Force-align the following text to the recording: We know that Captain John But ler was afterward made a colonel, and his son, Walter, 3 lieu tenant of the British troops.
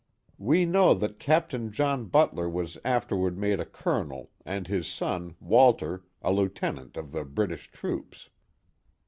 We 0.39 0.65
know 0.65 0.95
that 0.95 1.19
Captain 1.19 1.71
John 1.71 2.05
But 2.05 2.33
ler 2.33 2.49
was 2.49 2.75
afterward 2.83 3.37
made 3.37 3.59
a 3.59 3.65
colonel, 3.67 4.31
and 4.43 4.65
his 4.65 4.87
son, 4.87 5.35
Walter, 5.39 6.01
3 6.23 6.31
lieu 6.31 6.49
tenant 6.49 6.97
of 6.97 7.11
the 7.11 7.23
British 7.23 7.69
troops. 7.69 8.31